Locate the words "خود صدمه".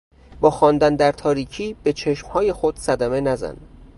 2.53-3.21